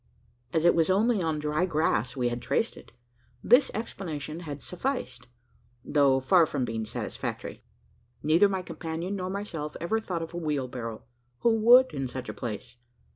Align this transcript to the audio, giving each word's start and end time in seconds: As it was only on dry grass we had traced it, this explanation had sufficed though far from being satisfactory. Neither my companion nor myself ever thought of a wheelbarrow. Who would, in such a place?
As 0.51 0.65
it 0.65 0.73
was 0.73 0.89
only 0.89 1.21
on 1.21 1.37
dry 1.37 1.63
grass 1.67 2.15
we 2.15 2.29
had 2.29 2.41
traced 2.41 2.75
it, 2.75 2.91
this 3.43 3.69
explanation 3.75 4.39
had 4.39 4.63
sufficed 4.63 5.27
though 5.85 6.19
far 6.19 6.47
from 6.47 6.65
being 6.65 6.85
satisfactory. 6.85 7.63
Neither 8.23 8.49
my 8.49 8.63
companion 8.63 9.15
nor 9.15 9.29
myself 9.29 9.77
ever 9.79 9.99
thought 9.99 10.23
of 10.23 10.33
a 10.33 10.37
wheelbarrow. 10.37 11.03
Who 11.41 11.53
would, 11.59 11.93
in 11.93 12.07
such 12.07 12.29
a 12.29 12.33
place? 12.33 12.77